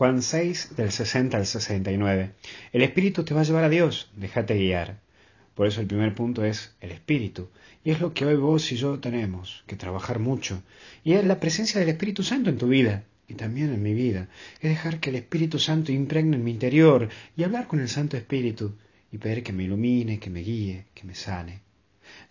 Juan 0.00 0.22
6, 0.22 0.76
del 0.78 0.92
60 0.92 1.36
al 1.36 1.44
69. 1.44 2.30
El 2.72 2.80
Espíritu 2.80 3.22
te 3.22 3.34
va 3.34 3.42
a 3.42 3.44
llevar 3.44 3.64
a 3.64 3.68
Dios, 3.68 4.10
déjate 4.16 4.54
guiar. 4.54 4.98
Por 5.54 5.66
eso 5.66 5.82
el 5.82 5.88
primer 5.88 6.14
punto 6.14 6.42
es 6.42 6.74
el 6.80 6.90
Espíritu. 6.90 7.50
Y 7.84 7.90
es 7.90 8.00
lo 8.00 8.14
que 8.14 8.24
hoy 8.24 8.36
vos 8.36 8.72
y 8.72 8.76
yo 8.76 8.98
tenemos 8.98 9.62
que 9.66 9.76
trabajar 9.76 10.18
mucho. 10.18 10.62
Y 11.04 11.12
es 11.12 11.26
la 11.26 11.38
presencia 11.38 11.80
del 11.80 11.90
Espíritu 11.90 12.22
Santo 12.22 12.48
en 12.48 12.56
tu 12.56 12.68
vida 12.68 13.04
y 13.28 13.34
también 13.34 13.74
en 13.74 13.82
mi 13.82 13.92
vida. 13.92 14.28
Es 14.62 14.70
dejar 14.70 15.00
que 15.00 15.10
el 15.10 15.16
Espíritu 15.16 15.58
Santo 15.58 15.92
impregne 15.92 16.36
en 16.36 16.44
mi 16.44 16.52
interior 16.52 17.10
y 17.36 17.42
hablar 17.42 17.66
con 17.66 17.78
el 17.78 17.90
Santo 17.90 18.16
Espíritu 18.16 18.78
y 19.12 19.18
pedir 19.18 19.42
que 19.42 19.52
me 19.52 19.64
ilumine, 19.64 20.18
que 20.18 20.30
me 20.30 20.40
guíe, 20.40 20.86
que 20.94 21.04
me 21.04 21.14
sane. 21.14 21.60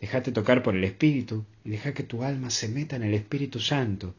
Déjate 0.01 0.31
tocar 0.31 0.63
por 0.63 0.75
el 0.75 0.83
Espíritu 0.85 1.45
y 1.63 1.69
deja 1.69 1.93
que 1.93 2.01
tu 2.01 2.23
alma 2.23 2.49
se 2.49 2.67
meta 2.67 2.95
en 2.95 3.03
el 3.03 3.13
Espíritu 3.13 3.59
Santo 3.59 4.15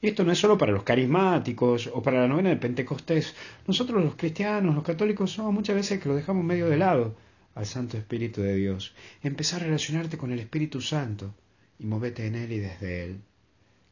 y 0.00 0.08
esto 0.08 0.24
no 0.24 0.32
es 0.32 0.38
solo 0.38 0.58
para 0.58 0.72
los 0.72 0.82
carismáticos 0.82 1.90
o 1.92 2.02
para 2.02 2.20
la 2.20 2.28
novena 2.28 2.50
de 2.50 2.56
Pentecostés. 2.56 3.34
Nosotros 3.66 4.02
los 4.02 4.16
cristianos, 4.16 4.74
los 4.74 4.84
católicos, 4.84 5.32
somos 5.32 5.52
muchas 5.52 5.76
veces 5.76 6.00
que 6.00 6.08
lo 6.08 6.16
dejamos 6.16 6.44
medio 6.44 6.68
de 6.68 6.76
lado 6.76 7.16
al 7.54 7.66
Santo 7.66 7.96
Espíritu 7.96 8.42
de 8.42 8.54
Dios. 8.54 8.94
Empezar 9.22 9.62
a 9.62 9.66
relacionarte 9.66 10.18
con 10.18 10.32
el 10.32 10.40
Espíritu 10.40 10.80
Santo 10.80 11.34
y 11.78 11.86
movete 11.86 12.26
en 12.26 12.34
Él 12.34 12.52
y 12.52 12.58
desde 12.58 13.04
Él. 13.04 13.20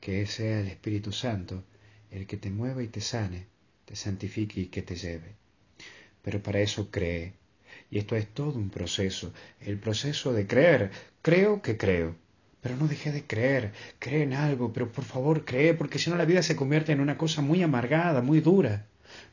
Que 0.01 0.27
sea 0.27 0.60
el 0.60 0.66
Espíritu 0.66 1.12
Santo 1.12 1.62
el 2.10 2.27
que 2.27 2.37
te 2.37 2.51
mueva 2.51 2.82
y 2.82 2.88
te 2.88 3.01
sane, 3.01 3.46
te 3.84 3.96
santifique 3.96 4.60
y 4.60 4.66
que 4.66 4.82
te 4.82 4.96
lleve. 4.96 5.34
Pero 6.23 6.43
para 6.43 6.60
eso 6.60 6.91
cree. 6.91 7.32
Y 7.91 7.98
esto 7.98 8.16
es 8.16 8.29
todo 8.29 8.59
un 8.59 8.71
proceso, 8.71 9.32
el 9.60 9.79
proceso 9.79 10.32
de 10.32 10.46
creer. 10.46 10.91
Creo 11.23 11.62
que 11.62 11.77
creo. 11.77 12.16
Pero 12.62 12.77
no 12.77 12.87
deje 12.87 13.11
de 13.11 13.27
creer, 13.27 13.73
cree 13.98 14.23
en 14.23 14.34
algo, 14.34 14.73
pero 14.73 14.91
por 14.91 15.05
favor 15.05 15.45
cree, 15.45 15.75
porque 15.75 15.98
si 15.98 16.11
no 16.11 16.16
la 16.16 16.25
vida 16.25 16.43
se 16.45 16.55
convierte 16.55 16.93
en 16.93 17.01
una 17.01 17.19
cosa 17.19 17.43
muy 17.43 17.61
amargada, 17.61 18.23
muy 18.23 18.41
dura. 18.41 18.87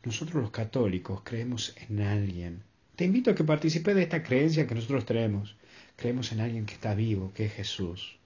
Nosotros 0.04 0.42
los 0.42 0.52
católicos 0.52 1.22
creemos 1.24 1.76
en 1.88 2.02
alguien. 2.02 2.64
Te 2.96 3.06
invito 3.06 3.30
a 3.30 3.36
que 3.36 3.44
participes 3.44 3.96
de 3.96 4.02
esta 4.02 4.24
creencia 4.24 4.66
que 4.66 4.74
nosotros 4.74 5.06
tenemos. 5.06 5.56
Creemos 5.96 6.32
en 6.32 6.42
alguien 6.42 6.66
que 6.66 6.74
está 6.74 6.96
vivo, 6.96 7.32
que 7.36 7.46
es 7.46 7.54
Jesús. 7.54 8.18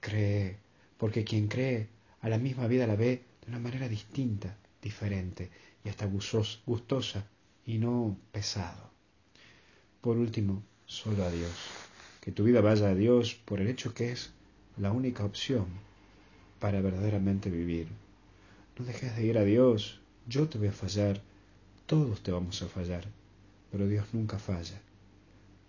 Cree, 0.00 0.56
porque 0.96 1.22
quien 1.22 1.46
cree 1.46 1.86
a 2.20 2.28
la 2.28 2.38
misma 2.38 2.66
vida 2.66 2.88
la 2.88 2.96
ve 2.96 3.22
de 3.42 3.48
una 3.48 3.60
manera 3.60 3.88
distinta, 3.88 4.56
diferente 4.82 5.48
y 5.84 5.88
hasta 5.88 6.06
gustosa 6.06 7.24
y 7.64 7.78
no 7.78 8.18
pesado. 8.32 8.90
Por 10.00 10.16
último, 10.16 10.64
solo 10.86 11.24
a 11.24 11.30
Dios 11.30 11.87
que 12.28 12.32
tu 12.32 12.44
vida 12.44 12.60
vaya 12.60 12.90
a 12.90 12.94
Dios 12.94 13.40
por 13.46 13.58
el 13.58 13.68
hecho 13.68 13.94
que 13.94 14.12
es 14.12 14.32
la 14.76 14.92
única 14.92 15.24
opción 15.24 15.64
para 16.60 16.82
verdaderamente 16.82 17.48
vivir. 17.48 17.88
No 18.78 18.84
dejes 18.84 19.16
de 19.16 19.24
ir 19.24 19.38
a 19.38 19.44
Dios, 19.44 19.98
yo 20.26 20.46
te 20.46 20.58
voy 20.58 20.68
a 20.68 20.72
fallar, 20.72 21.22
todos 21.86 22.22
te 22.22 22.30
vamos 22.30 22.60
a 22.60 22.68
fallar, 22.68 23.06
pero 23.72 23.88
Dios 23.88 24.08
nunca 24.12 24.38
falla. 24.38 24.78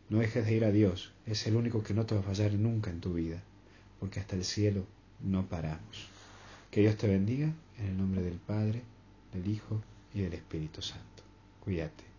No 0.09 0.19
dejes 0.19 0.45
de 0.45 0.53
ir 0.53 0.65
a 0.65 0.71
Dios, 0.73 1.13
es 1.25 1.47
el 1.47 1.55
único 1.55 1.81
que 1.81 1.93
no 1.93 2.05
te 2.05 2.15
va 2.15 2.19
a 2.19 2.25
fallar 2.25 2.52
nunca 2.52 2.89
en 2.89 2.99
tu 2.99 3.13
vida, 3.13 3.41
porque 4.02 4.19
hasta 4.19 4.35
el 4.35 4.43
cielo 4.43 4.83
no 5.23 5.45
paramos. 5.45 6.09
Que 6.71 6.81
Dios 6.81 6.97
te 6.97 7.07
bendiga 7.07 7.53
en 7.77 7.85
el 7.85 7.97
nombre 7.97 8.21
del 8.21 8.37
Padre, 8.37 8.81
del 9.31 9.47
Hijo 9.47 9.81
y 10.13 10.23
del 10.23 10.33
Espíritu 10.33 10.81
Santo. 10.81 11.23
Cuídate. 11.61 12.19